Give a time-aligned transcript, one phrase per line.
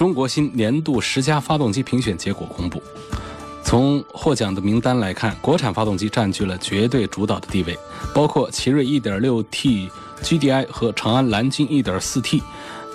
[0.00, 2.82] 中国新年度十佳发动机评选结果公布。
[3.62, 7.78] 从获奖的名单来看，国产发动机占据了绝对主导的地位，
[8.14, 9.90] 包括奇瑞 1.6T
[10.22, 12.40] GDI 和长安蓝鲸 1.4T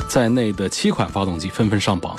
[0.07, 2.15] 在内的七款发动机纷纷上榜。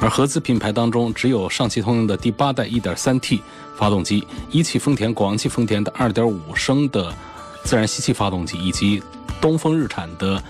[0.00, 3.38] 而合资品牌当中，只有上汽通用的第八代 1.3T
[3.76, 7.14] 发动机、一汽丰田、广汽丰田的2.5升的
[7.62, 9.00] 自然吸气发动机，以及
[9.40, 10.42] 东风日产的。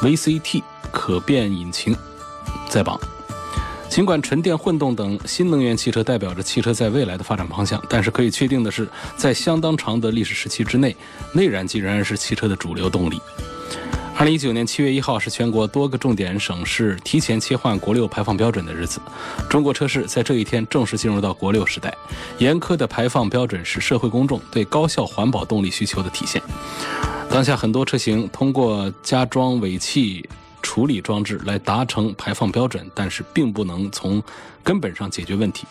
[0.00, 1.96] VCT 可变引擎
[2.72, 2.98] 在榜。
[3.90, 8.88] 尽管纯电、混动等新能源汽车代表着汽车在未来的发展方向，但是可以确定的是，
[9.18, 10.96] 在相当长的历史时期之内，
[11.34, 13.20] 内燃机仍然是汽车的主流动力。
[14.16, 18.98] 二零一九年七月一号是全国多个重点省市提前切换国六排放标准的日子。
[19.50, 21.94] 中国车市在这一天正式进入到国六时代。
[22.38, 26.40] 严苛的排放标准是社会公众对高效环保动力需求的体现。
[27.28, 30.26] 当下很多车型通过加装尾气
[30.62, 34.22] 处理装置来达成排放标准，但是并不能从
[34.62, 35.66] 根本上解决问题。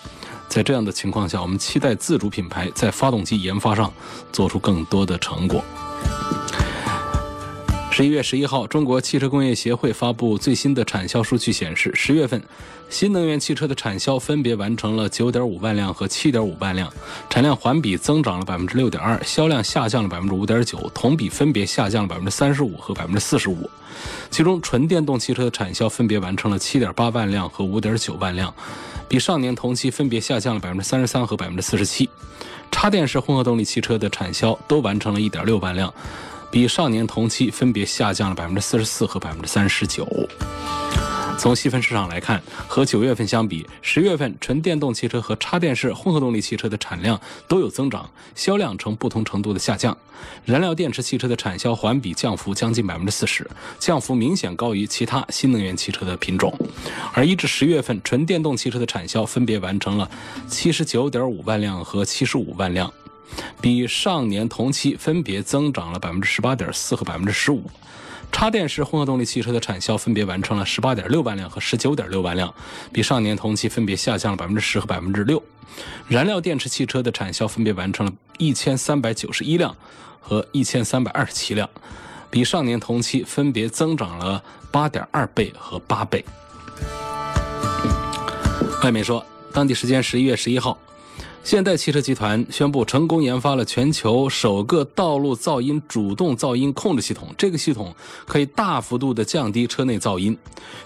[0.47, 3.91] 在这样的情况下，我们期待自主品牌在发动机研发上
[4.31, 5.63] 做出更多的成果。
[7.89, 12.41] 十一月十一号，中国汽车工业协会发布最新的产销数据显示，十月份
[12.91, 16.91] 新能源汽车的产销分别完成了九点五万辆和七点五万辆，
[17.29, 23.67] 产量环比增长了百分之六点二，销量下降了百分之五点九，同比分别下降了百分之三十五和百分之四十五。
[24.29, 28.53] 其中，纯电动汽车的产销分别完成了七点八万辆和五点九万辆，
[29.07, 32.09] 比上年同期分别下降了百分之三十三和百分之四十七。
[32.71, 35.91] 插电式混合动力汽车的产销都完成了一点六万辆。
[36.51, 40.05] 比上年同期分别下降了百分之四十四和百分之三十九。
[41.41, 49.97] 从细分市场来看，和九月份相比，十月份纯电动汽车和插电式混合动力汽车的产量都有增长，销量呈不同程度的下降。
[50.45, 56.55] 燃料电池汽车的产销环比降幅将近百分之四十，降幅明显高于其他新能源汽车的品种。
[57.11, 60.07] 而一至十月份，纯电动汽车的产销分别完成了
[60.47, 62.93] 七十九点五万辆和七十五万辆。
[63.59, 67.63] 比上年同期分别增长了百分之十八点四和百分之十五，
[68.31, 72.51] 插电式混合动力汽车的产销分别完成了十八点六万辆和十九点六万辆，
[72.91, 75.41] 比上年同期分别下降了百分之十和百分之六。
[76.07, 79.75] 燃料电池汽车的产销分别完成了一千三百九十一辆
[80.19, 81.69] 和一千三百二十七辆，
[82.31, 86.25] 比上年同期分别增长了八点二倍和八倍。
[88.83, 90.77] 外媒说，当地时间十一月十一号。
[91.43, 97.33] 现代汽车集团宣布成功研发了全球首个道路噪音主动噪音控制系统。
[97.35, 97.93] 这个系统
[98.27, 100.37] 可以大幅度的降低车内噪音。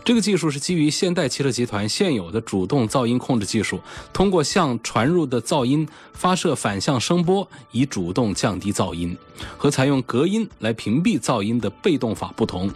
[0.06, 3.82] 这个技术是基于现代汽车集团现有的主动噪音控制技术，
[4.14, 9.16] 通过向传入的噪音发射反向声波，以主动降低噪音。
[9.58, 12.72] 和采用隔音来屏蔽噪音的被动法不同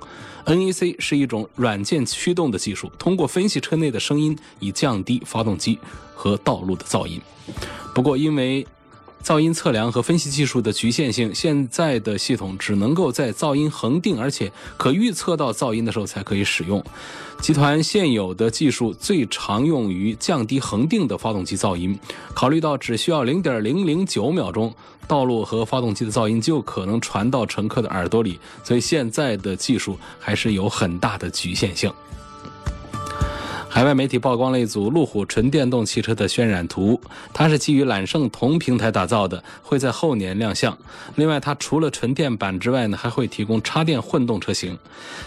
[0.45, 5.79] ，NEC 是一种软件驱动的技术，通过分析车内的声音，以降低发动机。
[6.19, 7.21] 和道路的噪音。
[7.95, 8.67] 不过，因为
[9.23, 16.83] 噪音测量和分析技术的局限性，现在的系统只能够在噪音恒定而且可预测到噪音的时候才可以使用。
[17.39, 21.97] 集团现有的技术最常用于降低恒定的发动机噪音。
[22.33, 24.73] 考虑到只需要零点零零九秒钟，
[25.07, 31.91] 道路和发动机的噪音就可能传到乘客的耳朵里，所以现在的技术还是有很大的局限性。
[33.71, 36.99] 海外媒体曝光了一组路虎纯电动汽车的渲染图，
[37.31, 40.75] 它是基于揽胜同平台打造的，会在后年亮相。
[41.15, 44.77] 另外，它除了纯电版之外呢，还会提供插电混动车型。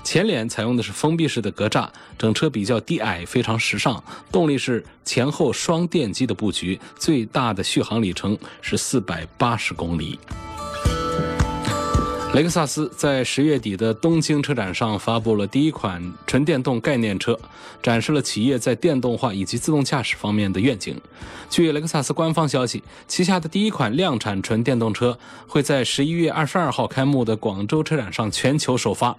[0.03, 4.03] 前脸采用的是封闭式的格栅，整车比较低矮，非常时尚。
[4.33, 10.19] 动力是前后双电机的布局，最大的续航里程是四百八十公里。
[12.35, 17.39] 雷克萨斯在十月底的东京车展上发布了第一款纯电动概念车，
[17.83, 20.99] 展示了企业在电动化以及自动驾驶方面的愿景。
[21.51, 29.15] 据雷克萨斯官方消息，旗下的第一款量产纯电动车会在十一月二十二号开幕的广州车展上全球首发。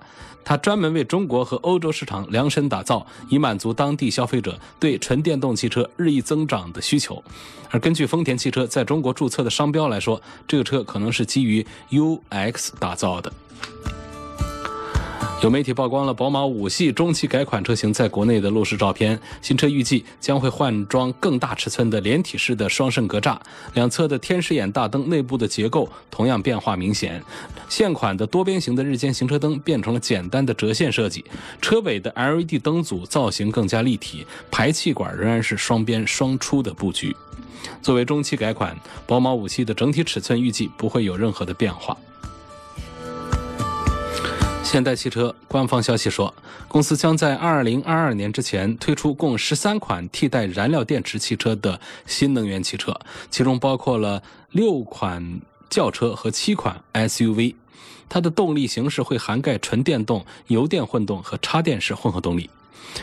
[0.45, 7.23] 它专门为中国和欧洲市场量身打造，以满足当地消费者对纯电动汽车日益增长的需求。
[7.69, 13.31] 而根据丰田汽车在中国注册的商标来说，这个车可能是基于 UX 打造的。
[15.41, 19.19] 有媒体曝光了宝马五系中期改款车型在国内的路试照片。
[19.41, 23.37] 新车预计将会换装更大尺寸的连体式的双肾格栅，
[23.73, 27.21] 两侧的天使眼大灯内部的结构同样变化明显。
[27.67, 31.25] 现款的多边形的日间行车灯变成了简单的折线设计，
[31.61, 37.13] 车尾的 LED 灯组造型更加立体，排气管仍然是双边双出的布局。
[37.81, 38.73] 作为中期改款，
[39.05, 41.97] 宝马五系的整体尺寸预计不会有任何的变化。
[44.63, 46.33] 现代汽车官方消息说，
[46.67, 52.97] 公司将在2022年之前推出共13款替代燃料电池汽车的新能源汽车，
[53.29, 57.53] 其中包括了六款轿车和七款 SUV。
[58.09, 62.49] 它的动力形式会涵盖纯电动、油电混动和插电式混合动力。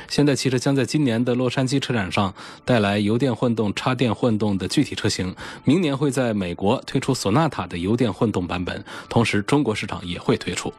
[0.08, 2.34] 现代汽车将在今年的洛杉矶车展上
[2.64, 5.34] 带来油电混动、插电混动的具体车型，
[5.64, 10.72] 明年会在美国推出索纳塔的油电混动版本，同时中国市场也会推出。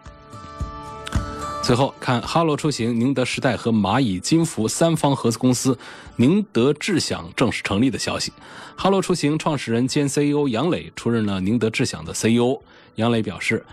[1.63, 5.77] 最后看哈罗出行、宁德时代和蚂蚁金服三方合资公司
[6.15, 8.33] 宁德智享正式成立的消息。
[8.75, 12.59] 哈罗出行创始人兼 CEO 杨磊出任了宁德智享的 CEO。
[12.95, 13.63] 杨磊表示，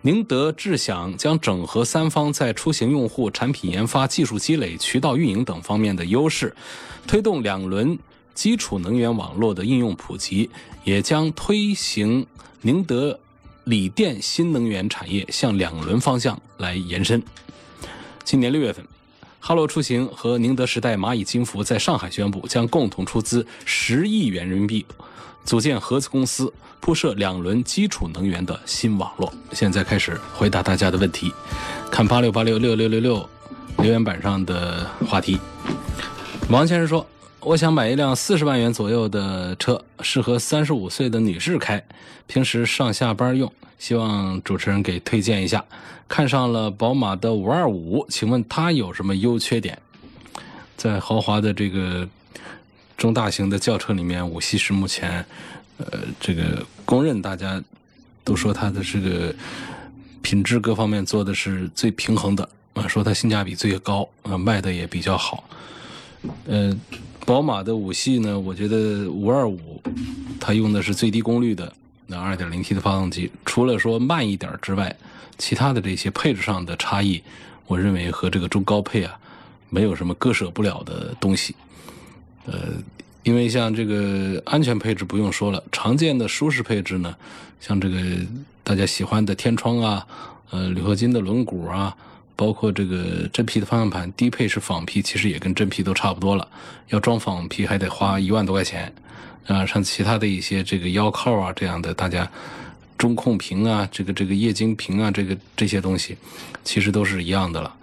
[0.00, 6.54] 宁德智享将整合三方在出行用户、产品研发、技术积累、渠道运营等方面的优势，
[7.06, 7.98] 推动两轮
[8.32, 10.48] 基础能源网络的应用普及，
[10.84, 12.24] 也将推行
[12.62, 13.18] 宁德。
[13.68, 17.22] 锂电新能源产业向两轮方向来延伸。
[18.24, 18.82] 今年六月份，
[19.40, 24.86] 哈罗出行和宁德时代、蚂蚁金服在上海宣布，将共同出资十亿元人民币，
[25.44, 26.50] 组建合资公司，
[26.80, 29.30] 铺设两轮基础能源的新网络。
[29.52, 31.30] 现在开始回答大家的问题，
[31.90, 33.28] 看八六八六六六六六
[33.76, 35.38] 留言板上的话题。
[36.48, 37.06] 王先生说
[37.40, 41.82] ：“我想买一辆四十万元左右的车，适合三十五岁的女士开，
[42.26, 45.64] 平时上下班用。”希望主持人给推荐一下，
[46.08, 49.78] 看上了宝马的五二五，请问它有什么优缺点？
[50.76, 52.08] 在豪华的这个
[52.96, 55.24] 中大型的轿车里面，五系是目前
[55.76, 57.62] 呃这个公认大家
[58.24, 59.32] 都说它的这个
[60.22, 65.44] 品质各方面做的是最平衡的啊，说它性价比最高啊，卖的也比较好。
[66.46, 66.76] 呃，
[67.28, 69.82] 宝马的五系呢，我觉得五二五
[70.40, 71.70] 它用的是最低功率的。
[72.06, 74.96] 那 2.0T 的发动机，除了说慢一点之外，
[75.36, 77.22] 其他的这些配置上的差异，
[77.66, 79.14] 我认为和这个中高配啊，
[79.68, 81.54] 没有什么割舍不了的东西。
[82.46, 82.70] 呃，
[83.24, 87.14] 因为像这个安全配置不用说了，常见的舒适配置呢，
[87.60, 88.00] 像这个
[88.64, 90.06] 大家喜欢的天窗啊，
[90.48, 91.94] 呃，铝合金的轮毂啊，
[92.38, 96.46] 包括这个真皮的方向盘，低配是仿皮，其实也跟真皮都差不多了，
[96.90, 98.94] 要装仿皮还得花一万多块钱。
[99.48, 102.30] 啊，像其他的一些这个腰靠啊，这样的大家
[102.96, 106.16] 中控屏啊，这个这个液晶屏啊，这个这些东西，
[106.62, 107.74] 其实都是一样的了。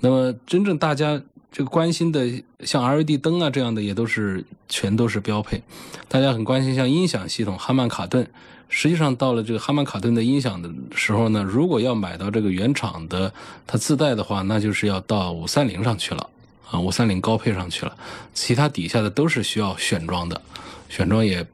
[0.00, 1.18] 那么真正大家
[1.50, 2.28] 这个关心的，
[2.64, 5.62] 像 LED 灯啊这样的，也都是全都是标配。
[6.06, 8.28] 大家很关心像音响系统，哈曼卡顿。
[8.68, 13.32] 实际上到了这个哈曼卡顿的音响的时候呢，如果要买到这个原厂的
[13.66, 16.28] 它自带的话，那就是要到五三零上去了
[16.70, 17.96] 啊，五三零高配上去了。
[18.34, 20.40] 其他底下的都是需要选装的。
[20.88, 21.44] 选装也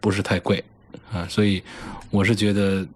[0.00, 0.62] 不是太贵
[1.12, 1.62] 啊，所以
[2.10, 2.86] 我是觉得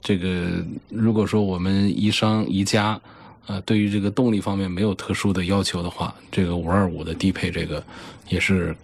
[0.00, 3.00] 这个如果说我们宜商宜家
[3.46, 7.82] 啊，对于这个动力方面没有特殊的要求的话，这个五二五的低配这个
[8.28, 8.76] 也是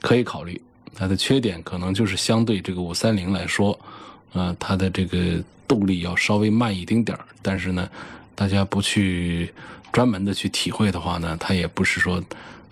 [0.00, 0.60] 可以考虑。
[1.00, 3.78] 它的缺点可能就是相对这个五三零来说，
[4.34, 7.24] 啊，它的这个动力要稍微慢一丁点儿。
[7.40, 7.88] 但是呢，
[8.34, 9.50] 大家不去
[9.90, 12.22] 专门的去体会的话呢，它也不是说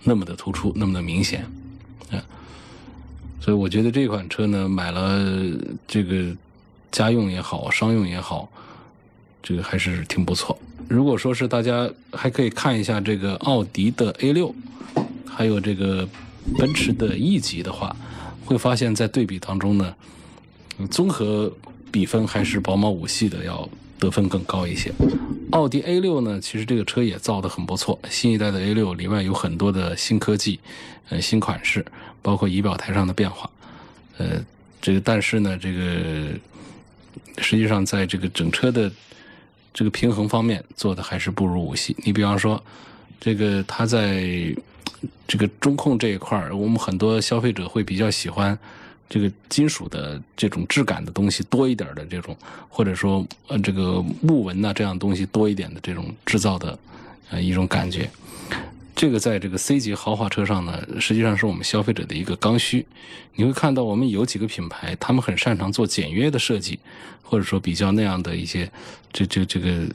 [0.03, 1.41] 那么的突出，那么的明显。
[2.11, 2.21] 啊
[3.41, 5.25] 所以我觉得这款车呢，买了
[5.87, 6.35] 这个
[6.91, 8.47] 家用也好，商用也好，
[9.41, 10.55] 这个还是挺不错。
[10.87, 14.53] 如果说是大家还可以看一下这个奥迪的 A 六，
[15.25, 16.07] 还有这个
[16.59, 17.95] 奔驰的 E 级的话，
[18.49, 19.95] 会发现在对比当中呢，
[20.89, 21.53] 综合
[21.91, 24.91] 比分还是宝马五系的要得分更高一些。
[25.51, 30.59] 奥迪 A 六呢，其实这个车也造的很不错，新一代的 A 六里外有很多的新科技，
[31.09, 31.85] 呃，新款式。
[32.21, 33.49] 包括仪表台上的变化，
[34.17, 34.43] 呃，
[34.81, 36.37] 这个但是呢，这个
[37.37, 38.91] 实际上在这个整车的
[39.73, 41.95] 这个平衡方面做的还是不如五系。
[42.03, 42.61] 你比方说，
[43.21, 44.53] 这个它在
[45.27, 48.57] 这个中控这一块儿，我们很多消费者会比较喜欢
[49.07, 52.35] 这个金属的这种质感的东西多一点的这种，
[52.67, 56.77] 或者说呃这个木纹呐这样东西多一点的这种制造的
[57.29, 58.09] 呃一种感觉。
[58.95, 62.85] 这个在这个 C 级豪华车上呢，实际上是我们消费者的一个刚需。
[63.35, 66.77] 你会看到，我们有几个品牌，他们很擅长做简约的设计，
[67.23, 68.69] 或者说比较那样的一些，
[69.13, 69.87] 这这这个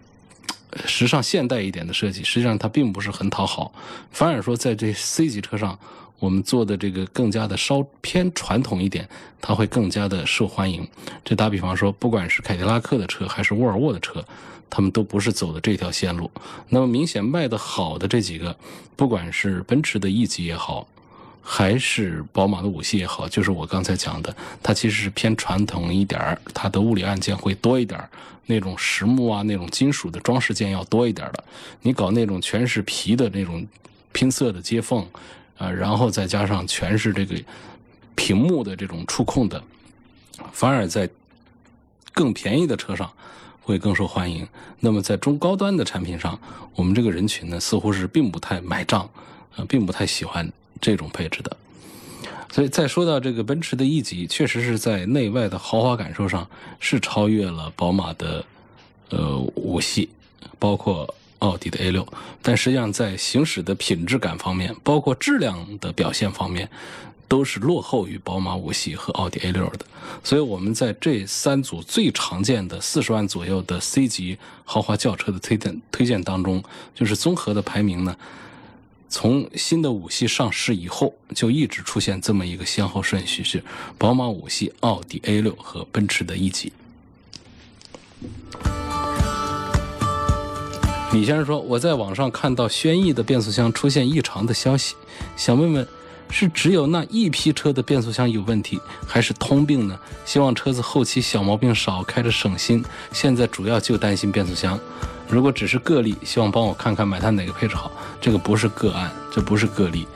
[0.86, 3.72] 时尚现代一点的设计，实际上它并不是很讨好，
[4.10, 5.78] 反而说在这 C 级车上，
[6.18, 9.08] 我们做的这个更加的稍偏传统一点，
[9.40, 10.86] 它会更加的受欢迎。
[11.24, 14.24] 这打比方说，不管是凯迪拉克的车还是沃尔沃的车，
[14.68, 16.30] 他们都不是走的这条线路。
[16.68, 18.56] 那么明显卖的好的这几个，
[18.96, 20.86] 不管是奔驰的 E 级也好。
[21.46, 28.08] 还是宝马的五系也好，就是我刚才讲的，它其实是偏传统一点儿，它的物理按键会多一点儿，
[28.46, 31.44] 那种实木啊、那种金属的装饰件要多一点儿的。
[31.82, 33.64] 你搞那种全是皮的那种
[34.12, 35.06] 拼色的接缝，
[35.58, 37.36] 啊，然后再加上全是这个
[38.14, 39.62] 屏幕的这种触控的，
[40.50, 41.08] 反而在
[42.14, 43.12] 更便宜的车上
[43.60, 44.48] 会更受欢迎。
[44.80, 46.40] 那么在中高端的产品上，
[46.74, 49.08] 我们这个人群呢，似乎是并不太买账，
[49.56, 50.50] 呃，并不太喜欢。
[50.80, 51.56] 这种配置的，
[52.50, 58.44] 所以再说到这个奔驰的 E 级，确实是在内外的豪华感受上是超越了宝马的
[59.10, 60.08] 呃五系，
[60.58, 62.06] 包括奥迪的 A 六，
[62.42, 66.68] 但实际上在行驶的品质感方面，包括质量的表现方面，
[67.28, 69.84] 都是落后于宝马五系和奥迪 A 六的。
[70.22, 76.62] 所以我们在这三组最常见的四十万左右的 C 级豪华轿车的推荐推荐当中，
[76.94, 78.16] 就是综合的排名呢。
[79.14, 83.62] 从新的五系上市以后，就一直出现这么一个先后顺序：是
[83.96, 86.72] 宝马五系、奥迪 A 六和奔驰的 E 级。
[91.12, 94.96] 李先生说：“我在网上看到轩逸的变速箱出现异常的消息，
[95.36, 95.86] 想问问，
[96.30, 99.98] 是只有那一批车的变速箱有问题，还是通病呢？
[100.24, 102.84] 希望车子后期小毛病少，开着省心。
[103.12, 104.78] 现在主要就担心变速箱。”
[105.26, 107.90] 如果只是个例，希望帮我看看买它哪个配置好。
[108.20, 110.06] 这个不是个案，这不是个例，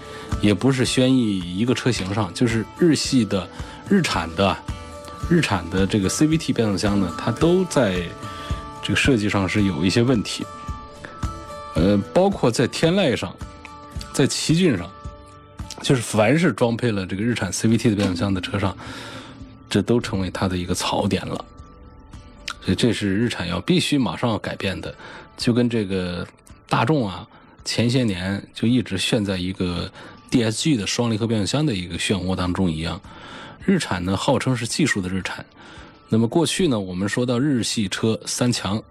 [0.42, 3.48] 也不是轩逸一个车型上，就是日系的、
[3.88, 4.56] 日产的、
[5.30, 8.02] 日产的这个 CVT 变速箱呢，它都在
[8.82, 10.44] 这个设计上是有一些问题。
[11.74, 13.34] 呃，包括在天籁上，
[14.12, 14.88] 在奇骏上，
[15.82, 18.76] 就是凡是装配了这个日产 CVT 的变速箱的车上，
[19.70, 21.44] 这都成为它的一个槽点了。
[22.60, 24.94] 所以这是日产要必须马上要改变的，
[25.36, 26.26] 就跟这个
[26.68, 27.26] 大众啊，
[27.64, 29.90] 前些年就一直陷在一个
[30.30, 33.00] DSG 的双离合变速箱的一个漩涡当中一样。
[33.64, 35.44] 日产呢号称是技术的日产，
[36.08, 38.82] 那么过去呢我们说到日系车三强，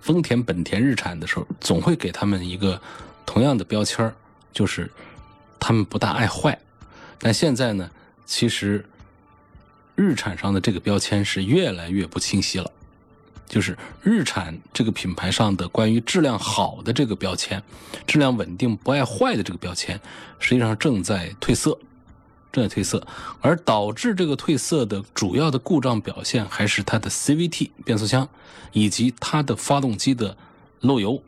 [0.00, 2.80] 丰田、本田、日产的时候，总会给他们一个
[3.26, 4.10] 同样的标签
[4.52, 4.90] 就是
[5.66, 6.56] 他们不大爱坏。
[7.18, 7.90] 但现在呢，
[8.24, 8.86] 其实
[9.96, 12.70] 日产上的这个标签是越来越不清晰了。
[13.48, 17.60] 就是日产这个品牌上的关于质量好的这个标签，
[18.06, 20.00] 质量稳定不爱坏的这个标签，
[20.38, 21.76] 实际上正在褪色，
[22.52, 23.04] 正在褪色，
[23.40, 28.28] 而导致这个褪色的主要的故障表现还是它的 CVT 变速箱
[28.70, 30.36] 以及它的发动机的
[30.80, 31.20] 漏油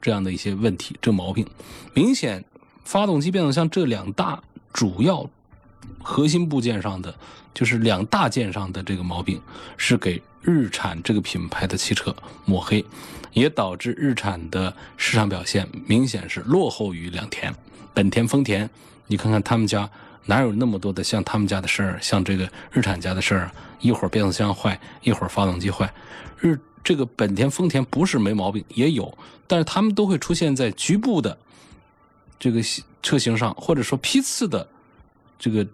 [0.00, 1.46] 这样的一些问题，这毛病
[1.94, 2.44] 明显，
[2.88, 4.42] 发动机变速箱这两大
[4.72, 5.28] 主要
[6.02, 7.14] 核心部件上的，
[7.52, 9.38] 就是两大件上的这个毛病
[9.76, 10.22] 是给。
[10.40, 12.14] 日产这个品牌的汽车
[12.46, 12.82] 抹黑，
[13.32, 17.54] 也导致日产的市场表现明显是落后于两田、
[17.92, 18.70] 本田、丰田。
[19.08, 19.90] 你看看他们家
[20.24, 25.92] 哪有那么多的像他们家的事儿，像这个日产家的事儿，一会儿变速箱坏，一会儿发动机坏。
[26.38, 29.12] 日这个本田、丰田不是没毛病，也有，
[29.46, 31.36] 但是他们都会出现在局部的
[32.38, 32.60] 这个
[33.02, 34.66] 车型上，或者说批次的
[35.38, 35.66] 这个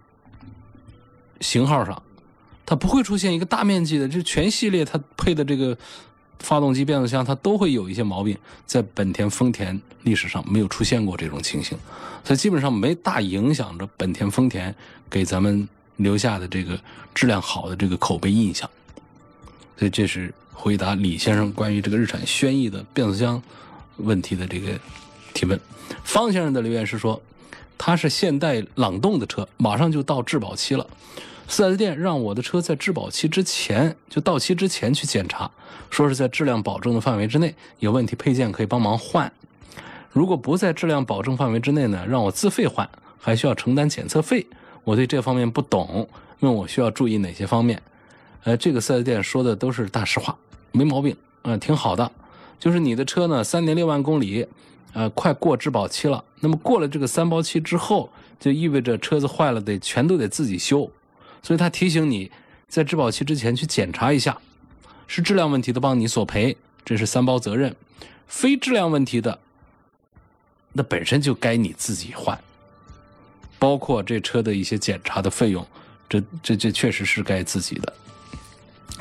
[1.41, 2.03] 型号上。
[2.67, 5.77] 它不会出现一个大面积的，就全系列它配的这个
[6.39, 8.35] 发动机、变速箱，它都会有一些毛病。
[8.65, 11.77] 在本田、丰田历史上没有出现过这种情形，
[12.25, 14.75] 所以基本上没大影响着本田、丰田
[15.11, 16.81] 给咱们留下的这个
[17.15, 18.69] 质量好的这个口碑印象。
[19.77, 23.43] 所以这是回答李先生关于这个日产轩逸的变速箱
[23.99, 24.81] 问题的这个
[25.35, 25.61] 提问。
[26.03, 27.21] 方先生的留言是说，
[27.77, 30.87] 他是现代朗动的车，马上就到质保期了。
[31.47, 35.51] 4S 店让我的车在质保期之前就到期之前去检查，
[35.91, 39.31] 说是在质量保证的范围之内，有问题配件可以帮忙换。
[40.11, 42.89] 如果不在质量保证范围之内呢，让我自费换，
[43.21, 44.47] 还需要承担检测费。
[44.85, 46.09] 我对这方面不懂，
[46.41, 47.83] 问我需要注意哪些方面？
[48.45, 50.37] 呃，这个 4S 店说的都是大实话，
[50.73, 52.11] 没毛病，嗯，挺好的。
[52.59, 54.47] 就是你的车呢，三点六万公里，
[54.95, 56.25] 呃，快过质保期了。
[56.41, 58.11] 那么过了这个三包期之后，
[58.41, 60.91] 就意味着车子坏了得全都得自己修。
[61.43, 62.31] 所以他提醒你，
[62.69, 64.39] 在质保期之前去检查一下，
[65.07, 67.73] 是质量问题的帮你索赔，这是三包责任；
[68.27, 69.39] 非质量问题的，
[70.73, 72.39] 那本身就该你自己换，
[73.59, 75.67] 包括这车的一些检查的费用，
[76.09, 77.93] 这这这确实是该自己的。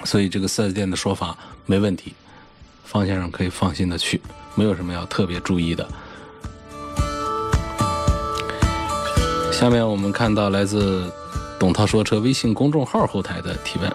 [0.04, 2.14] 所以这个四 S 店的说法没问题，
[2.84, 4.22] 方先生可以放心的去，
[4.56, 5.88] 没有什么要特别注意的。
[9.52, 11.12] 下面我们看到来自
[11.60, 13.92] 董涛说车微信公众号后台的提问。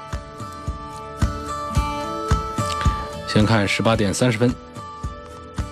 [3.27, 4.53] 先看十八点三十分，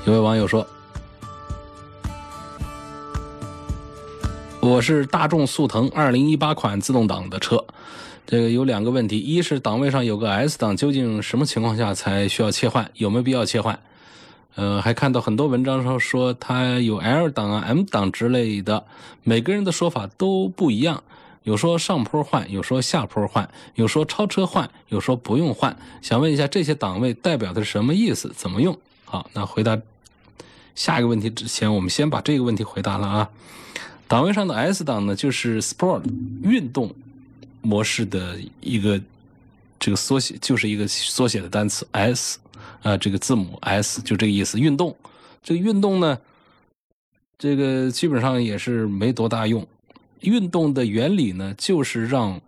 [0.05, 0.65] 有位网友说
[4.61, 7.65] ：“我是大众速腾二零一八款自动挡的车，
[8.27, 12.91] 这个有两个问题，一是档位上有个 S 档，究竟什么情况下才需要切换？
[12.95, 13.79] 有没有必要切换？
[14.57, 18.85] 呃，还看到很多文章上说它有 L 档啊、M 档之类的，
[19.23, 21.03] 每个人的说法都不一样。”
[21.47, 25.77] 有说上坡换，有说下坡换，有说超车换，有说不用换。
[26.03, 28.35] 想问一下，这些档位代表的是什么意思？
[28.37, 28.77] 怎么用？
[29.05, 29.81] 好，那回答
[30.75, 33.31] 下一个问题之前，我们先把这个问题回答了啊。
[34.09, 36.03] 档位上的 S 档呢，就是 Sport
[36.43, 36.93] 运动
[37.67, 39.01] 模式的一个
[39.81, 42.39] 这个缩写，就是一个缩写的单词 S
[42.83, 44.61] 啊，这个字母 S 就这个意思。
[44.61, 44.97] 运动，
[45.43, 46.19] 这个运动呢，
[47.37, 49.67] 这个基本上也是没多大用。
[50.21, 52.41] 运动的原理呢，就是让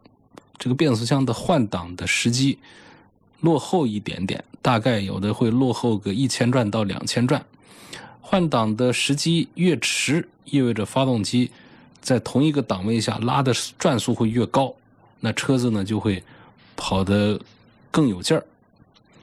[0.57, 2.59] 这个变速箱的换挡的时机
[3.41, 7.45] 落后一点点，大概有的会落后个一千转到两千转。
[8.21, 11.51] 换挡的时机越迟，意味着发动机
[12.01, 14.75] 在同一个档位下拉的转速会越高，
[15.21, 16.23] 那车子呢就会
[16.77, 17.41] 跑得
[17.91, 18.45] 更有劲儿，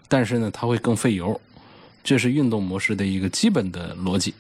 [0.07, 1.39] 但是呢它会更费油，
[2.03, 4.33] 这是运动模式的一个基本的逻辑。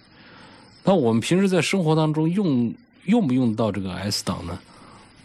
[0.83, 2.73] 那我们平时在生活当中用。
[3.05, 4.57] 用不用到这个 S 档呢？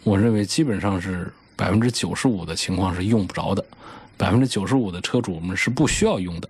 [0.03, 3.65] 我认为基本上是百分之九十五的情况是用不着的，
[4.17, 6.47] 百分之九十五的车主们是不需要用的，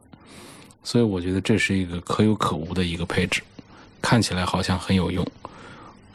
[0.83, 3.41] 所以我觉得这是一个可有可无的一个配置，
[4.01, 5.25] 看起来好像很有用，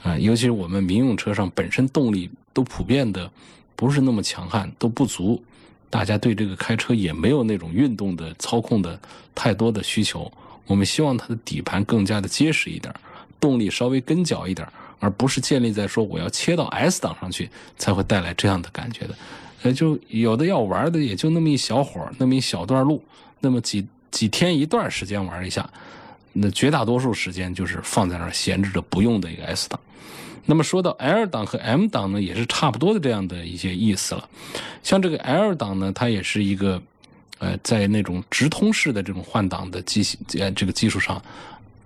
[0.03, 3.31] 啊，尤其是我们民用车上本身动力都普遍的
[3.75, 5.43] 不是那么强悍，都不足，
[5.91, 8.99] 大家对这个开车也没有那种运动的操控的
[9.35, 10.31] 太多的需求，
[10.67, 12.95] 我们希望它的底盘更加的结实一点，
[13.39, 14.67] 动力稍微跟脚一点。
[14.99, 19.15] 而不是建立在说我要切到 S 档上去才会带来这样的感觉的，
[19.63, 23.05] 呃，就有的要玩的也就那么一小会儿，那么一小段路，
[23.41, 25.69] 那么几几天一段时间玩一下，
[26.39, 29.81] 那绝大多数时间就是放在那儿闲置着不用的一个 S 档。
[30.45, 34.29] 那么说到 L 档和 M 档呢，也是差不多的这样的一些意思了。
[34.83, 36.81] 像这个 L 档呢，它也是一个
[37.39, 40.03] 呃，在那种直通式的这种换挡的机
[40.39, 41.21] 呃这个技术上。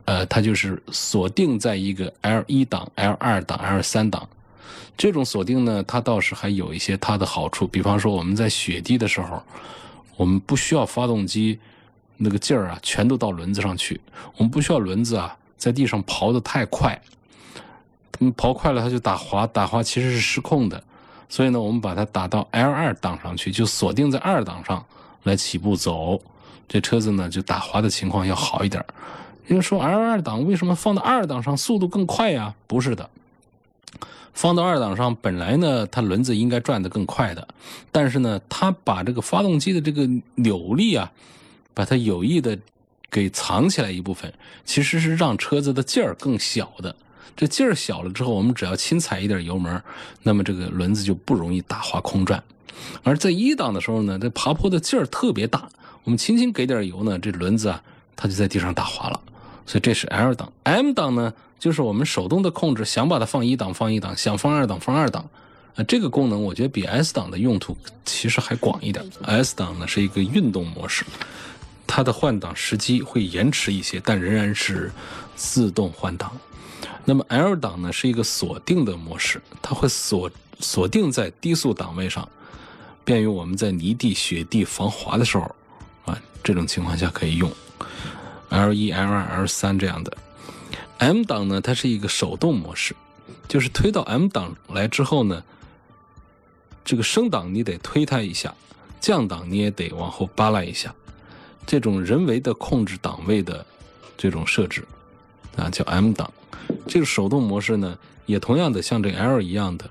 [0.07, 4.29] 呃，它就是锁定在一个 L 一档、L 二档、L 三档，
[4.97, 7.65] 这种锁定呢，它倒是还有一些它的好处。
[7.65, 9.41] 比方说，我们在雪地的时候，
[10.17, 11.61] 我们不需要发动机
[12.23, 13.99] 那个劲儿啊，全都到轮子上去，
[14.37, 17.01] 我们不需要轮子啊在地上刨的太快，
[18.37, 20.83] 刨快了它就打滑，打滑其实是失控的。
[21.31, 24.85] 所以呢，我们把它打到 L 二档上去，就锁定在二档上
[25.23, 26.21] 来起步走，
[26.69, 28.85] 这车子呢就打滑的情况要好一点。
[29.49, 32.55] 因为说 L 二档为什么放到二档上速度更快呀？
[32.67, 33.09] 不是的，
[34.35, 37.49] 放到二档上本来呢，它轮子应该转得更快的，
[37.91, 41.11] 但是呢，它把这个发动机的这个扭力啊，
[41.75, 42.59] 把它有意的
[43.11, 44.33] 给藏起来一部分，
[44.65, 46.95] 其实是让车子的劲儿更小的。
[47.37, 49.83] 这劲儿小了之后，我们只要轻踩一点油门，
[50.23, 52.43] 那么这个轮子就不容易打滑空转。
[53.03, 55.69] 而在一档的时候呢，这爬坡的劲儿特别大，
[56.05, 57.83] 我们轻轻给点油呢，这轮子啊，
[58.15, 59.21] 它就在地上打滑了。
[59.67, 65.29] 所以这是 L 档，M 档呢，就是我们手动的控制，想把它放一档放一档，想放二档放二档，
[65.77, 69.05] 啊，这个功能我觉得比 S 档的用途其实还广一点。
[69.23, 71.05] S 档呢是一个运动模式，
[71.93, 74.93] 它的换挡时机会延迟一些，但仍然是
[75.35, 76.31] 自动换挡。
[77.05, 82.29] 那么 L 档呢是一个锁定的模式，它会锁锁定在低速档位上，
[83.05, 85.53] 便于我们在泥地、雪地防滑的时候，
[86.05, 87.51] 啊，这种情况下可以用。
[88.51, 90.17] L 一、L 二、L 三这样的
[90.99, 92.95] ，M 档呢，它是一个手动模式，
[93.49, 95.43] 就是推到 M 档来之后呢，
[96.85, 98.55] 这个升档你得推它一下，
[99.01, 100.95] 降档你也得往后扒拉一下，
[101.67, 103.65] 这种人为的控制档位的
[104.17, 104.85] 这种设置
[105.57, 106.33] 啊，叫 M 档。
[106.87, 109.89] 这个手动模式呢，也同样的像这 L 一样的，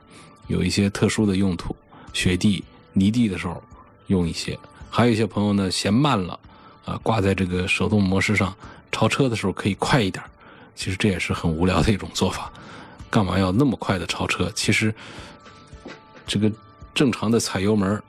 [0.47, 1.75] 有一些特殊的用途，
[2.13, 3.61] 雪地、泥地的时候
[4.07, 4.57] 用一些，
[4.89, 6.39] 还有一些朋友呢嫌慢了。
[6.85, 8.55] 啊，挂在这个手动模式上，
[8.91, 10.23] 超车的时候可以快一点。
[10.75, 12.51] 其实这也是很无聊的一种做法，
[13.11, 14.51] 干嘛要那么快的超车？
[14.55, 14.91] 其实
[16.25, 16.51] 这个
[16.95, 18.01] 正常的踩油门，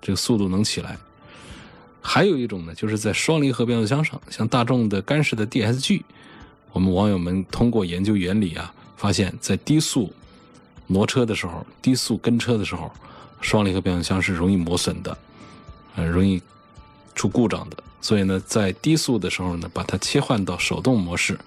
[0.00, 0.96] 这个速度能起来。
[2.00, 6.02] 还有一种呢，就是在双离合变速箱上，像大众的干式的 DSG，
[6.72, 10.12] 我们网友们通过研究原理啊，发现，在低速
[10.86, 12.90] 挪车的时候，低速跟车的时候，
[13.40, 15.16] 双离合变速箱是容易磨损的，
[15.96, 16.40] 呃，容易。
[17.12, 17.76] 出故障的。
[18.00, 21.38] 所以呢，在低速的时候呢，把它切换到手动模式，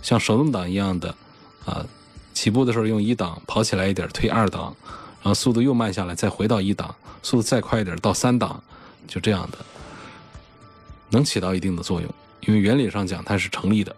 [0.00, 1.14] 像手动挡一样的
[1.66, 1.84] 啊，
[2.32, 4.74] 起步的时候用一档，跑起来一点推二档，
[5.20, 8.62] 然后速度又慢下来，再回到一档，速度再快一点到三档，
[9.06, 9.58] 就这样的，
[11.10, 12.10] 能起到一定的作用。
[12.40, 13.94] 因为原理上讲它是成立的，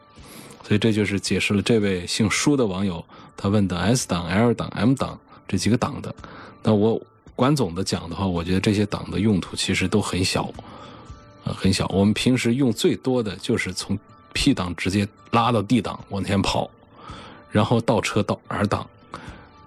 [0.65, 3.05] 所以这就是解释了这位姓舒的网友
[3.37, 6.15] 他问的 S 档、L 档、M 档这几个档的。
[6.63, 7.01] 那我
[7.37, 10.45] 管总的讲的话，我觉得这些档的用途其实都很小，
[11.45, 11.87] 啊，很小。
[11.89, 13.99] 我们平时用最多的就是从
[14.33, 16.71] P 档直接拉到 D 档往前跑，
[17.51, 18.89] 然后倒车到 R 档。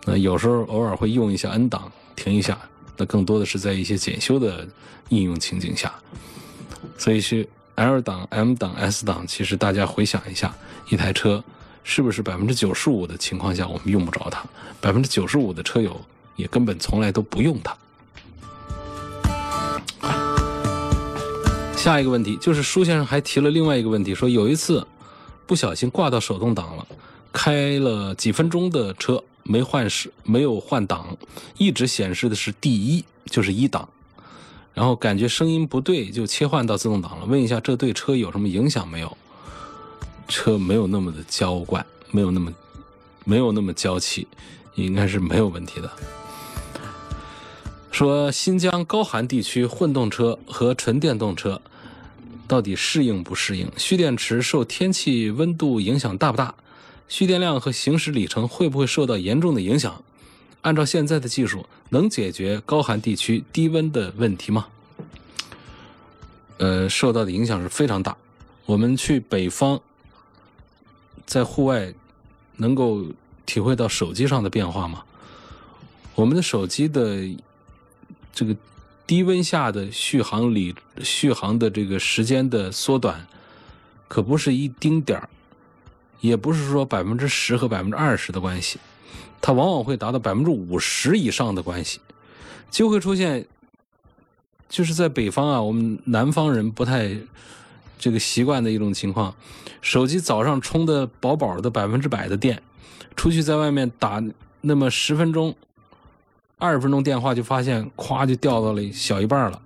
[0.06, 2.60] 那有时候偶尔会用一下 N 档停一下，
[3.06, 4.68] 更多的是在一些检修的
[5.10, 5.94] 应用情景下，
[6.98, 7.48] 所以是。
[7.76, 10.54] L 档、M 档、S 档，其实大家回想一下，
[10.90, 11.44] 一台车
[11.84, 14.44] 是不是百分之九十五的情况下我们用不着它？
[14.80, 16.00] 百分之九十五的车友
[16.36, 17.76] 也根本从来都不用它。
[21.76, 24.86] 下一个问题就是舒先生还提了另外一个问题，说有一次
[25.48, 26.86] 不小心挂到手动挡了，
[27.32, 31.18] 开了几分钟的车没换是没有换挡，
[31.58, 33.88] 一直显示的是第一，就是一档。
[34.74, 37.26] 然后感觉声音不对，就切换到自动挡了。
[37.26, 39.18] 问一下，这对车有什么影响没有？
[40.28, 42.54] 车没有那么的娇惯，没有那么
[43.26, 44.26] 没有那么娇气，
[44.76, 45.92] 应该是没有问题的。
[47.92, 51.62] 说新疆高寒地区混动车和纯电动车
[52.48, 53.70] 到底适应不适应？
[53.76, 56.56] 蓄电池受天气温度影响大不大？
[57.12, 60.02] 蓄电量和行驶里程会不会受到严重的影响？
[60.62, 64.68] 按照现在的技术，能解决高寒地区低温的问题吗？
[66.60, 68.16] 呃，受到的影响是非常大。
[68.66, 69.82] 我们去北方，
[71.26, 71.94] 在户外
[72.56, 73.04] 能够
[73.46, 75.04] 体会到手机上的变化吗？
[76.16, 77.28] 我们的手机的
[78.34, 78.56] 这个
[79.06, 83.28] 低温下的续航里续航的这个时间的缩短，
[84.08, 85.30] 可不是一丁点儿，
[86.22, 88.80] 也不是说百分之十和百分之二十的关系。
[89.42, 92.00] 它往往会达到百分之五十以上的关系，
[92.70, 93.46] 就会出现，
[94.70, 97.18] 就是在北方啊，我们南方人不太
[97.98, 99.34] 这个习惯的一种情况。
[99.82, 102.62] 手机早上充的饱饱的百分之百的电，
[103.16, 104.24] 出去在外面打
[104.62, 105.56] 那么十分钟、
[106.60, 109.60] 二十分钟电话，就发现咵就掉到了小一半了。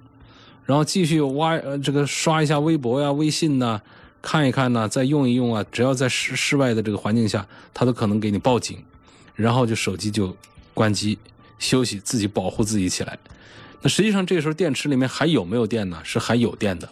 [0.63, 3.81] 然后继续挖呃这个刷一下微博呀、微信呐，
[4.25, 8.83] 看一看呢，再用一用啊，只要在室室外的这个环境下，它都可能给你报警。
[9.35, 10.35] 然后就手机就
[10.73, 11.17] 关机
[11.59, 13.19] 休息，自己保护自己起来。
[13.81, 16.01] 那实际上这时候电池里面还有没有电呢？
[16.03, 16.89] 是还有电的，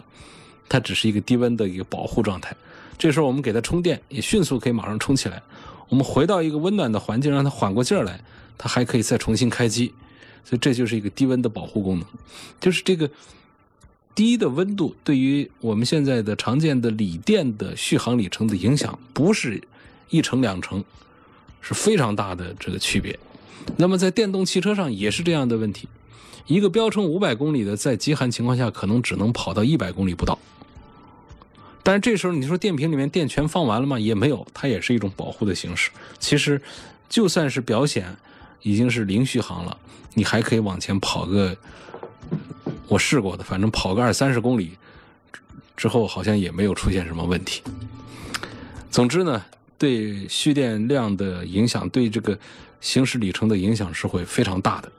[0.68, 2.56] 它只是一个低温的一个保护状态。
[2.98, 5.42] 这时候我们给它充电，也迅速可以马上充起来。
[5.88, 8.20] 我们回到一个温暖的环境，让它缓过劲儿来，
[8.58, 9.94] 它还可以再重新开机。
[10.44, 12.06] 所以这就是一个低温的保护功能。
[12.60, 13.10] 就是这个
[14.16, 19.62] 低的温度对于我们现在的常见的锂电的续航里程的影响，不是
[20.10, 20.84] 一成两成。
[21.66, 23.18] 是非常大的这个区别，
[23.78, 25.88] 那么在电动汽车上也是这样的问题，
[26.46, 30.38] 一个标称五百公里的，在极寒情况下可能只能跑到一百公里不到。
[31.82, 33.98] 但是这时候你说电瓶里面电全放完了吗？
[33.98, 35.90] 也没有，它也是一种保护的形式。
[36.20, 36.62] 其实
[37.08, 38.14] 就算是表显
[38.62, 39.78] 已经是零续航了，
[40.16, 41.56] 你还可以往前跑个，
[42.94, 44.78] 我试过的，反正跑个二三十公里
[45.76, 47.62] 之后，好像也没有出现什么问题。
[48.90, 49.44] 总之呢。
[49.76, 52.40] 对蓄电量的影响，对这个
[52.80, 54.90] 行驶里程的影响是会非常大的。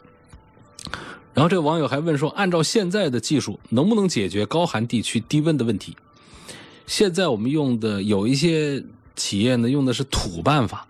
[1.32, 5.96] 然后这个网友还问说，按照现在的技术，能不能解决高寒地区低温的问题？
[6.86, 8.84] 现在我们用的有一些
[9.16, 10.86] 企业呢，用的是土办法，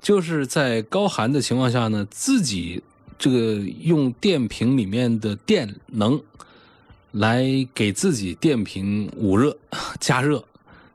[0.00, 2.80] 就是在高寒的情况下呢，自己
[3.18, 6.20] 这个用电瓶里面的电能
[7.12, 9.56] 来给自己电瓶捂热
[10.00, 10.44] 加热。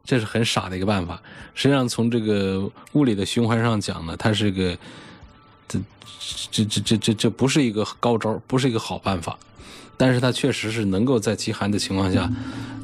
[0.04, 1.22] 这是很傻的一个办法。
[1.54, 4.76] 实际上，从这个物理的循环上讲呢，它是个
[5.68, 5.80] 这
[6.52, 9.38] 这这这这这不是一个高招，不是一个好办法。
[9.98, 12.30] 但是它确实是能够在极寒的情况下，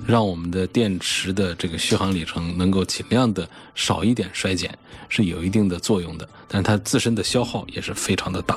[0.05, 4.77] 让我们的电池的这个续航里程能够尽量的少一点衰减，
[5.09, 6.29] 是有一定的作用的。
[6.47, 8.55] 但它自身的消耗也是非常的大。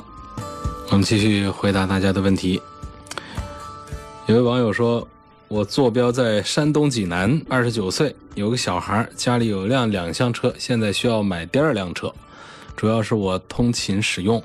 [0.90, 2.60] 我们继续回答大家的问题。
[4.26, 5.06] 有位网友说。
[5.46, 12.14] 我坐标在山东济南，二十九岁，有个小孩，家里有一辆两厢车，现在需要买第二辆车，
[12.76, 14.40] 主要是我通勤使用，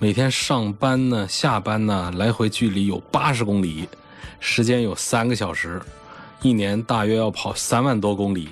[0.00, 3.88] 每天上班呢、下班呢，来回距离有八十公里，
[4.40, 5.80] 时间有三个小时，
[6.42, 8.48] 一年大约要跑三万多公里，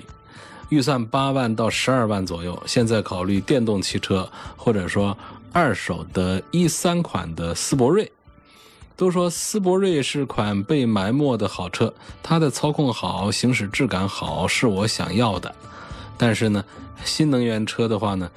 [0.69, 5.17] 预算八万到十二万左右，现在考虑电动汽车，或者说
[5.51, 8.11] 二手的一三款的思铂睿。
[8.95, 15.55] 都说斯铂瑞是款被埋没的好车，它的操控好，行驶质感好，是我想要的。
[16.17, 16.65] 但是呢，
[17.05, 18.29] 新能源车的话呢，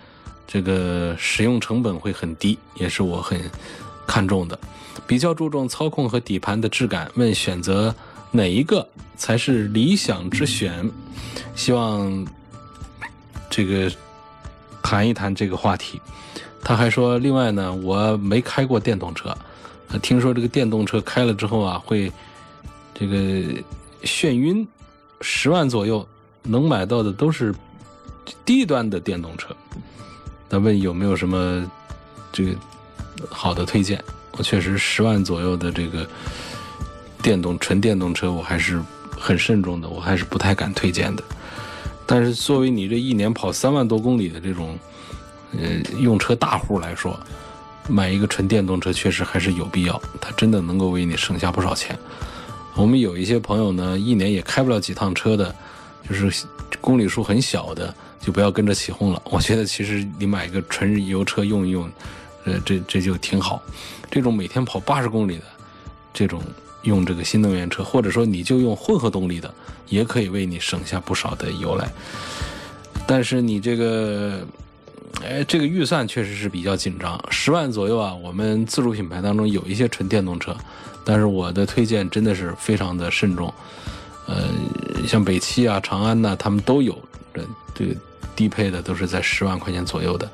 [0.47, 3.41] 这个使用成本会很低，也是我很
[4.07, 4.57] 看重的。
[5.05, 7.93] 比较注重操控和底盘的质感，问选择
[8.31, 10.89] 哪一个才是理想之选？
[11.57, 12.25] 希望
[13.51, 13.91] 这个
[14.81, 16.01] 谈一谈这个话题。
[16.63, 19.37] 他还说，另外呢，我没开过电动车。
[20.01, 22.11] 听说这个电动车开了之后啊，会
[22.95, 23.17] 这个
[24.05, 24.67] 眩晕，
[25.21, 26.07] 十万左右
[26.43, 27.55] 能买到的都是
[28.45, 29.55] 低端的电动车。
[30.49, 31.71] 他问有没有什么
[32.33, 32.55] 这个
[33.29, 34.03] 好的推荐？
[34.33, 36.09] 我确实十万左右的这个
[37.21, 41.23] 电动纯电动车，我还是很慎重的，我还是不太敢推荐的。
[42.07, 44.79] 但是作为你这一年跑三万多公里的这种
[45.59, 47.19] 呃用车大户来说，
[47.89, 51.99] 买一个纯电动车确实还是有必要，它真的能够为你省下不少钱。
[52.75, 55.55] 我们有一些朋友呢，一年也开不了几趟车的，
[56.09, 56.47] 就是
[56.81, 59.21] 公里数很小的，就不要跟着起哄了。
[59.25, 61.91] 我觉得其实你买一个纯油车用一用，
[62.45, 63.61] 呃，这这就挺好。
[64.11, 65.45] 这种每天跑八十公里的，
[66.15, 66.41] 这种
[66.83, 69.53] 用这个新能源车，或者说你就用混合动力的，
[69.89, 71.91] 也可以为你省下不少的油来。
[73.07, 74.47] 但是你这个。
[75.21, 78.13] 哎，这个预算确实是比较紧张，十万左右啊。
[78.13, 80.57] 我们自主品牌当中有一些纯电动车，
[81.05, 83.53] 但是我的推荐真的是非常的慎重。
[84.27, 84.49] 呃，
[85.07, 86.99] 像北汽啊、长安呐，他们都有，
[87.33, 87.95] 这这个
[88.35, 90.29] 低配的都是在十万块钱左右的，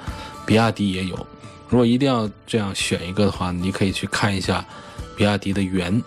[0.46, 1.26] 比亚迪也有。
[1.68, 4.64] 如果一定要这样选一个的话，你可以去看一下
[5.16, 6.02] 比亚迪的元，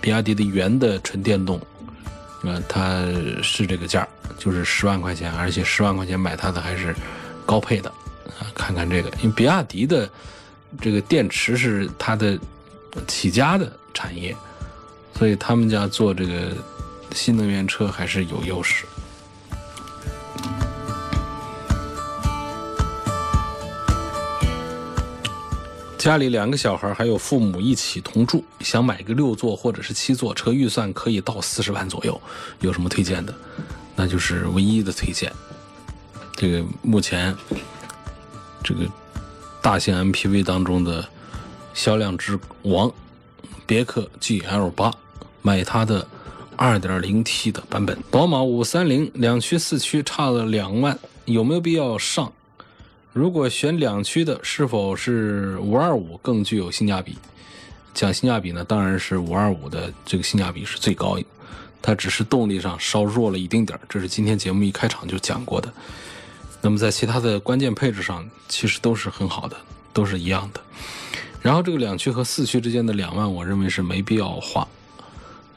[0.00, 1.60] 比亚迪的元的纯电动，
[2.42, 3.02] 呃，它
[3.42, 4.06] 是这个价
[4.38, 6.94] 就是十万块钱，而且十万块钱买它的还是。
[7.46, 7.90] 高配的
[8.38, 10.08] 啊，看看这个，因为比亚迪的
[10.80, 12.38] 这个电池是它的
[13.06, 14.34] 起家的产业，
[15.18, 16.52] 所以他们家做这个
[17.12, 18.84] 新能源车还是有优势。
[25.96, 32.20] 家里两个小孩还有父母一起同住，想买个六座或者是七座车，预算可以到四十万左右，
[32.60, 33.34] 有什么推荐的？
[33.96, 35.32] 那就是唯一的推荐。
[36.36, 37.34] 这个目前，
[38.62, 38.86] 这个
[39.62, 41.06] 大型 MPV 当中的
[41.72, 42.92] 销量之王，
[43.66, 44.92] 别克 GL 八，
[45.42, 46.06] 买它的
[46.56, 47.96] 2.0T 的版本。
[48.10, 52.32] 宝马530两驱四驱差了两万，有没有必要上？
[53.12, 57.16] 如果选两驱的，是否是525更具有性价比？
[57.94, 61.24] 讲性价比呢，当然是525的这个性价比是最高的，
[61.80, 65.72] 它只是动力上稍弱了一丁点儿，这是今天节目一开场就讲过的。
[66.64, 69.54] 那么在其他的关键配置上，其实都是很好的，
[69.92, 70.60] 都是一样的。
[71.42, 74.66] 然后这个两驱和四驱之间的两万，我认为是没必要花。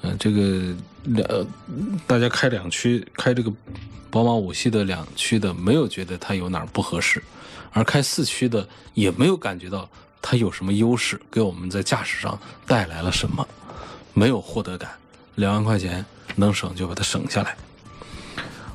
[0.01, 1.25] 嗯，这个两
[2.05, 3.49] 大家开两驱，开这个
[4.11, 7.23] 宝马五系的两驱的，没有觉得它有哪儿不合适，
[7.71, 9.89] 而开四驱的也没有感觉到
[10.21, 13.47] 它有什么优势，给我们在驾驶上带来了什么，
[14.13, 14.91] 没有获得感。
[15.35, 17.55] 两万块钱能省就把它省下来。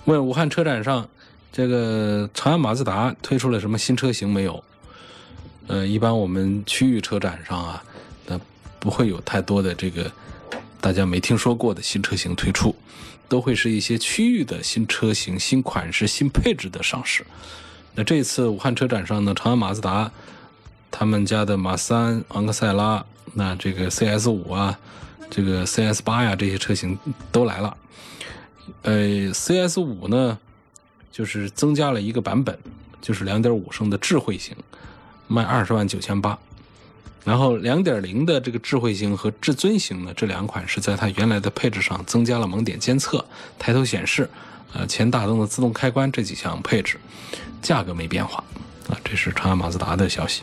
[0.07, 1.07] 问武汉车展上。
[1.53, 4.65] 这个长安马自达推出了什么新车型没有？
[5.67, 7.85] 呃，一般我们区域车展上啊，
[8.27, 8.41] 那
[8.81, 10.11] 不会有太多的这个
[10.81, 12.75] 大家没听说过的新车型推出，
[13.29, 17.25] 都会是一些区域的新车型、新款式、新配置的上市。
[17.95, 20.11] 那这次武汉车展上呢，长安马自达
[20.91, 24.79] 他们家的马三、昂克赛拉，那这个 CS 五啊，
[25.31, 26.99] 这个 CS 八呀，这些车型
[27.31, 27.77] 都来了。
[28.81, 30.39] 呃，CS 五呢？
[31.13, 32.59] 就是增加了一个版本，
[33.03, 34.57] 就是两点五升的智慧型，
[35.29, 36.37] 卖二十万九千八。
[37.25, 43.25] 然后两点零的这个智慧型和至尊型呢，这两款是在它原来的配置上增加了盲点监测、
[43.59, 44.29] 抬头显示、
[44.73, 46.97] 呃前大灯的自动开关这几项配置，
[47.61, 48.43] 价格没变化
[48.89, 48.99] 啊。
[49.05, 50.43] 这是长安马自达的消息。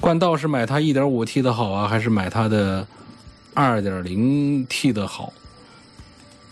[0.00, 2.86] 冠道是买它一点五 T 的好啊，还是买它的
[3.52, 5.32] 二点零 T 的好？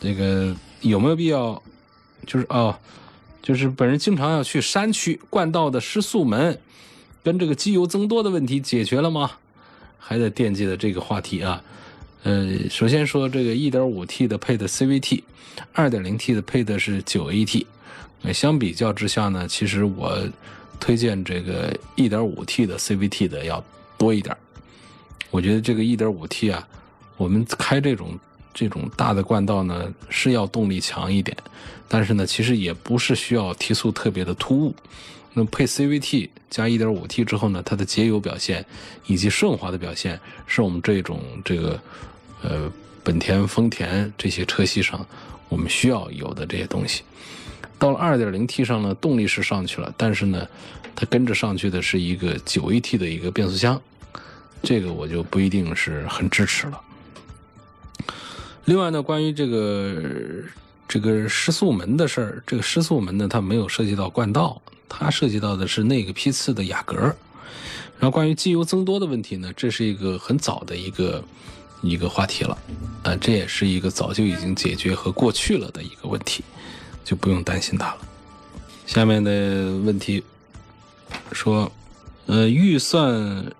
[0.00, 0.54] 这个。
[0.80, 1.62] 有没有必要？
[2.26, 2.78] 就是哦，
[3.42, 6.60] 就是本人经常要去山区，冠道的失速门
[7.22, 9.30] 跟这个机油增多的问题解决了吗？
[9.98, 11.62] 还在惦记的这个话题啊。
[12.24, 17.64] 呃，首先说这个 1.5T 的配的 CVT，2.0T 的配的是 9AT。
[18.34, 20.18] 相比较之下呢，其实我
[20.78, 23.64] 推荐这个 1.5T 的 CVT 的要
[23.96, 24.36] 多一点。
[25.30, 26.68] 我觉得这个 1.5T 啊，
[27.16, 28.18] 我们开这种。
[28.60, 31.34] 这种大的冠道呢是要动力强一点，
[31.88, 34.74] 但是呢，其实也不是需要提速特别的突兀。
[35.32, 38.62] 那配 CVT 加 1.5T 之后呢，它的节油表现
[39.06, 41.80] 以及顺滑的表现，是我们这种这个
[42.42, 42.70] 呃
[43.02, 45.06] 本田、丰田这些车系上
[45.48, 47.02] 我们需要有的这些东西。
[47.78, 50.46] 到了 2.0T 上呢，动力是上去了，但是呢，
[50.94, 53.80] 它跟着上去的是一个 9AT 的一个变速箱，
[54.62, 56.78] 这个我就不一定是很支持了。
[58.64, 60.02] 另外呢，关于这个
[60.86, 66.96] 这个失速门的事儿，这个失速门呢，它没有涉及到冠道，它涉及到的是那个批次的雅阁。
[67.98, 71.24] 然后关于机油增多的问题呢，这是一个很早的一个
[71.82, 72.58] 一个话题了，
[73.02, 76.42] 啊，这也是一个早就已经解决和过去了的一个问题。
[77.02, 77.98] 就不用担心它了。
[78.86, 79.32] 下面的
[79.78, 80.22] 问题
[81.32, 81.72] 说，
[82.26, 83.52] 呃，预算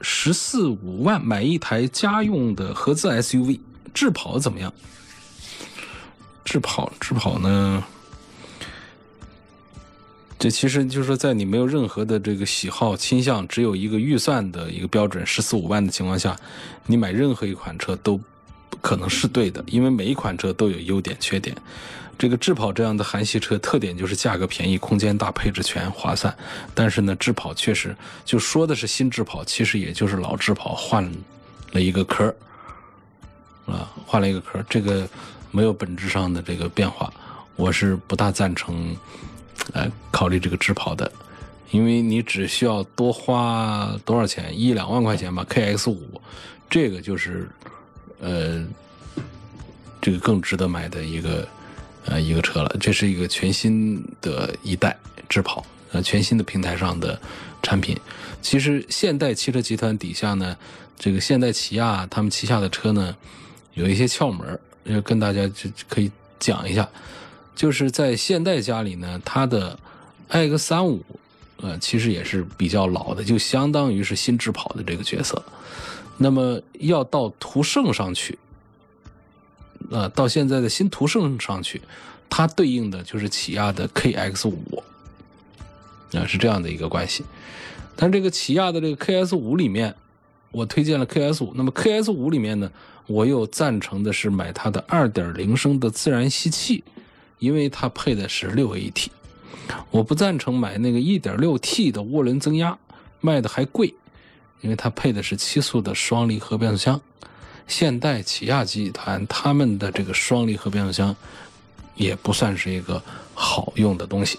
[0.00, 3.58] 十四五万买一台家用的合资 SUV，
[3.98, 4.72] 智跑怎么样？
[6.44, 7.84] 智跑，智跑呢？
[10.38, 16.38] 这其实就是说，在你没有任何的这个喜好倾向，只有一个预算的一个标准十四五万的情况下，
[16.86, 18.20] 你买任何一款车都
[18.80, 21.56] 可能是对的，因为每一款车都有优点缺点。
[22.16, 26.32] 这个智跑这样的韩系车特点就是价格便宜、空间大、配置全、划算。
[26.72, 31.02] 但是呢，智跑确实就说的是新智跑，其实也就是老智跑换
[31.72, 32.32] 了一个壳
[33.68, 35.08] 啊，换了一个壳这个
[35.50, 37.12] 没有本质上的这个变化，
[37.56, 38.96] 我是不大赞成
[39.72, 41.10] 呃考虑这个智跑的，
[41.70, 46.20] 因为你只需要多花多少钱，一两万块钱吧，KX 五，
[46.68, 47.48] 这个就是
[48.20, 48.66] 呃
[50.00, 51.46] 这个更值得买的一个。
[52.10, 54.96] 呃，一个车了，这是一个全新的一代
[55.28, 57.20] 智跑，呃，全新的平台上的
[57.62, 57.94] 产品。
[58.40, 60.56] 其实现代汽车集团底下呢，
[60.98, 63.14] 这个现代起亚他们旗下的车呢，
[63.78, 66.88] 有一些窍门，要跟大家就可以讲一下。
[67.54, 69.78] 就是在现代家里呢，它的
[70.30, 71.04] iX 三五，
[71.58, 75.42] 呃，其实也是比较老的，就相当于是新智跑的这个角色。
[76.16, 78.38] 那么要到途胜上去。
[79.90, 81.80] 呃，到现在的新途胜上去，
[82.28, 84.82] 它对应的就是起亚的 KX 五，
[86.12, 87.24] 啊，是这样的一个关系。
[87.96, 89.94] 但这个起亚的这个 KS 五里面，
[90.50, 91.52] 我推荐了 KS 五。
[91.54, 92.70] 那么 KS 五里面呢，
[93.08, 96.84] 我又赞成的是买它的2.0升的自然吸气，
[97.38, 99.06] 因为它配的是 6AT。
[99.90, 102.78] 我不赞成买那个 1.6T 的涡轮增压，
[103.20, 103.94] 卖的还贵，
[104.60, 107.00] 因为它配的是七速的双离合变速箱。
[107.66, 111.14] 现代起亚集团他们的这个双离合变速箱
[111.96, 113.02] 也不算是一个
[113.34, 114.38] 好用的东西。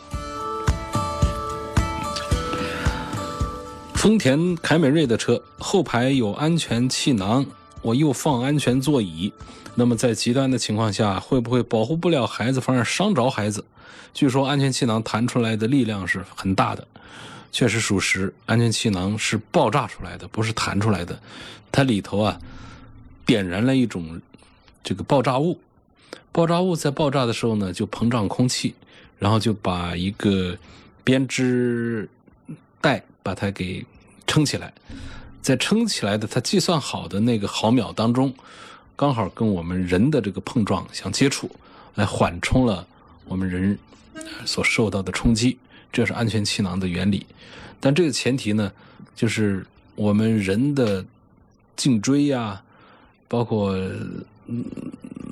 [3.93, 7.45] 丰田凯美瑞的车后排有安全气囊，
[7.81, 9.31] 我又放安全座椅，
[9.75, 13.63] 那么在极端的情况下，会不会保护不了孩子，反而伤着孩子？
[14.13, 16.87] 据说安全气囊弹出来的力量是很大的，
[17.51, 21.19] 确实属实，安全气囊是爆炸出来的，不是弹出来的，
[21.71, 22.39] 它里头啊。
[23.25, 24.19] 点燃了一种
[24.83, 25.59] 这个爆炸物，
[26.31, 28.73] 爆炸物在爆炸的时候呢，就膨胀空气，
[29.19, 30.57] 然后就把一个
[31.03, 32.09] 编织
[32.81, 33.85] 带把它给
[34.25, 34.73] 撑起来，
[35.41, 38.33] 在撑起来的它计算好的那个毫秒当中，
[38.95, 41.49] 刚好跟我们人的这个碰撞相接触，
[41.95, 42.85] 来缓冲了
[43.25, 43.77] 我们人
[44.45, 45.57] 所受到的冲击，
[45.91, 47.25] 这是安全气囊的原理。
[47.79, 48.71] 但这个前提呢，
[49.15, 51.05] 就是我们人的
[51.75, 52.61] 颈椎呀。
[53.31, 53.77] 包括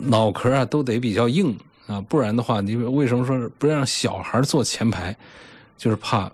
[0.04, 5.18] 脑壳啊，都得比较硬啊，不然的话，你为什么说不让小孩坐前排？
[5.80, 6.32] 就是怕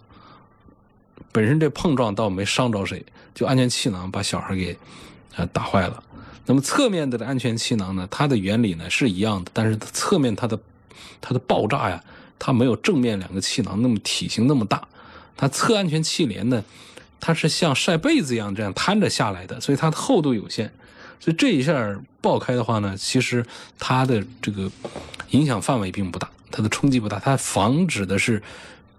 [1.34, 4.78] 本身这碰撞倒没伤着谁，就安全气囊把小孩给
[5.36, 6.02] 呃打坏了。
[6.46, 10.60] 那么侧面的安全气囊呢，它的原理呢是一样的，但是侧面它的
[11.20, 12.02] 它的爆炸呀，
[12.38, 14.88] 它没有正面两个气囊那么体型那么大。
[15.36, 16.64] 它侧安全气帘呢，
[17.20, 20.72] 它是像晒被子一样这样摊着下来的，所以它的厚度有限。
[21.20, 23.46] 所以这一下爆开的话呢，其实
[23.80, 24.70] 它的这个
[25.30, 28.44] 影响范围并不大，它的冲击不大，它防止的是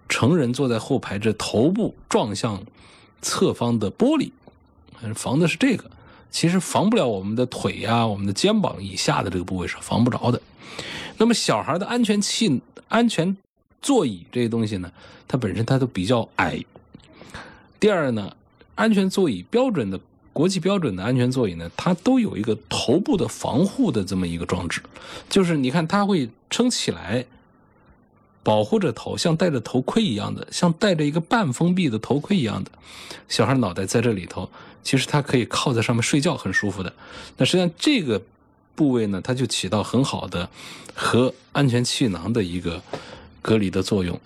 [0.08, 2.62] 成人坐在后排这头部撞向
[3.22, 4.30] 侧方的玻璃，
[5.14, 5.90] 防的是这个。
[6.30, 10.40] 其实防不了我们的腿呀、我们的肩膀以下的这个部位是防不着的。
[11.16, 13.36] 那么小孩的安全气、安全
[13.80, 14.90] 座椅这些东西呢，
[15.28, 16.64] 它本身它都比较矮。
[17.78, 18.34] 第二呢，
[18.74, 20.00] 安全座椅标准的。
[20.34, 24.82] 国际标准的安全座椅呢，它都有一个头部的防护的这么一个装置，
[25.30, 27.24] 就是你看它会撑起来，
[28.44, 32.70] 保护着头，像戴着头盔一样的，像戴着一个半封闭的头盔一样的。
[33.26, 34.48] 小孩脑袋在这里头，
[34.82, 36.92] 其实他可以靠在上面睡觉，很舒服的。
[37.38, 38.20] 那实际上这个
[38.74, 40.48] 部位呢，它就起到很好的
[40.94, 42.82] 和安全气囊的一个
[43.40, 44.20] 隔离的作用。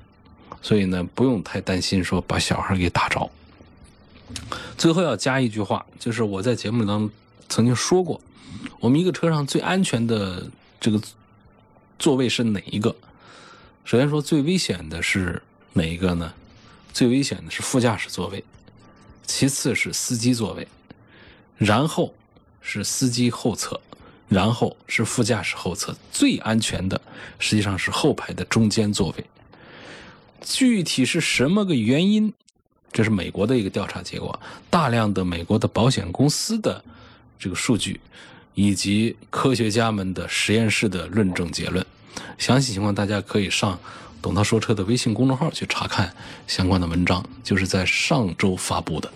[0.60, 3.30] 所以呢，不用太担心说把小孩给打着。
[4.76, 7.10] 最后要加一句话，就是我在节目当中
[7.48, 8.20] 曾经说过，
[8.80, 10.44] 我们一个车上最安全的
[10.80, 11.00] 这个
[12.00, 12.94] 座位是哪一个？
[13.88, 16.30] 首先说最危险的是哪一个呢？
[16.92, 18.44] 最危险的是副驾驶座位，
[19.26, 20.68] 其次是司机座位，
[21.56, 22.14] 然后
[22.60, 23.80] 是司机后侧，
[24.28, 25.96] 然后是副驾驶后侧。
[26.12, 27.00] 最安全的
[27.38, 29.24] 实际上是后排的中间座位。
[30.42, 32.30] 具体是什么个原因？
[32.92, 36.84] 这是美国的一个调查结果，大量的美国的保险公司的
[37.38, 37.98] 这个数据，
[38.52, 41.86] 以及科学家们的实验室的论证结论。
[42.38, 43.78] 详细情况大家可以上
[44.22, 46.12] “董涛说车”的微信公众号去查看
[46.46, 49.10] 相关的文章，就是在上周发布的。